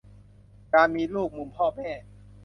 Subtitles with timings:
[0.73, 1.89] -การมีลูก มุมพ่อแม่